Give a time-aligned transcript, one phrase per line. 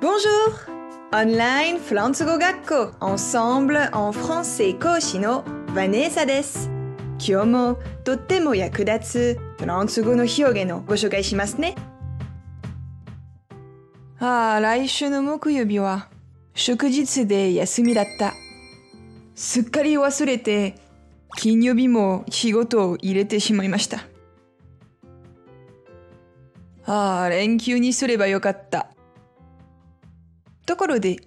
[0.00, 0.54] Bonjour!
[1.12, 6.70] Online フランス語学校 Ensemble en français 講師のヴァネーサです。
[7.18, 11.74] 今日もとっても役立つフランス語の表現をご紹介しますね。
[14.18, 16.08] ああ、来週の木曜日は
[16.54, 18.32] 祝日で休みだった。
[19.34, 20.76] すっかり忘れて
[21.36, 23.98] 金曜日も仕事を入れてしまいました。
[26.86, 28.88] ああ、連休にすればよかった。
[30.80, 31.18] ところで、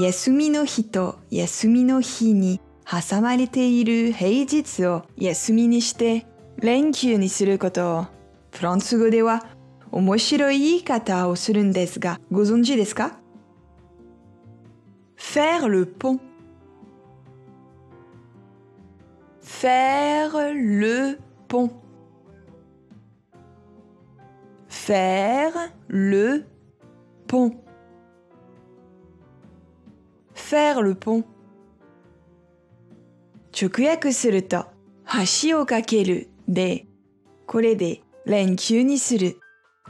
[0.00, 8.06] 休みの日と休みの日に挟まれている平日を休みにして連休にすることを
[8.50, 9.46] フランス語では
[9.92, 13.16] 面白い言い方をするんですがご存知ですか
[15.16, 16.18] ?faire le pont
[19.40, 21.70] faire le pont
[24.68, 26.44] faire le
[27.28, 27.69] pont
[30.50, 31.24] faire le pont.
[33.52, 34.66] 直訳すると
[35.44, 36.86] 橋を架けるで
[37.46, 39.38] これで連休にする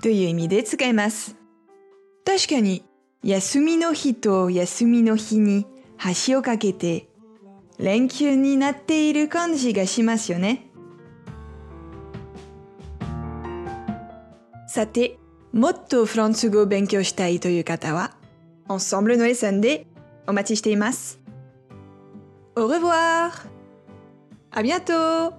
[0.02, 1.36] という意味で使います
[2.26, 2.84] 確かに
[3.22, 5.66] 休みの日と休みの日に
[6.26, 7.08] 橋を架けて
[7.78, 10.66] 連休になっている感じがしますよね
[14.68, 15.18] さて
[15.54, 18.14] もっとフランス語を勉強したいという方は
[18.68, 19.86] Ensemble のレッスンで
[20.27, 21.19] お待ちしています。
[22.55, 23.47] Au revoir!
[24.51, 25.33] À bientôt!